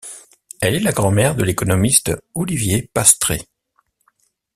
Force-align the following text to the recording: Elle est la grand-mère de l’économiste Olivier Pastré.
Elle 0.61 0.73
est 0.73 0.79
la 0.79 0.93
grand-mère 0.93 1.35
de 1.35 1.43
l’économiste 1.43 2.11
Olivier 2.33 2.89
Pastré. 2.91 3.45